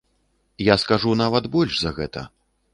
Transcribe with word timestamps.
Я 0.73 0.77
скажу 0.85 1.13
нават 1.23 1.51
больш 1.59 1.73
за 1.85 1.95
гэта. 2.01 2.29